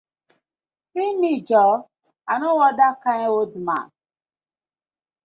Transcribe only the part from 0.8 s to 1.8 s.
Free me joor,